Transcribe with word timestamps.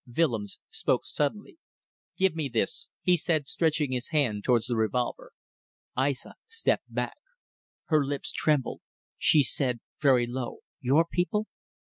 Willems 0.17 0.57
spoke 0.71 1.05
suddenly. 1.05 1.59
"Give 2.17 2.35
me 2.35 2.49
this," 2.49 2.89
he 3.03 3.15
said, 3.15 3.47
stretching 3.47 3.91
his 3.91 4.07
hand 4.09 4.43
towards 4.43 4.65
the 4.65 4.75
revolver. 4.75 5.31
Aissa 5.95 6.33
stepped 6.47 6.91
back. 6.91 7.17
Her 7.85 8.03
lips 8.03 8.31
trembled. 8.31 8.81
She 9.19 9.43
said 9.43 9.79
very 10.01 10.25
low: 10.25 10.61
"Your 10.79 11.05
people?" 11.05 11.45